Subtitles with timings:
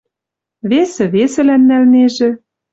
[0.69, 2.29] Весӹ весӹлӓн нӓлнежӹ: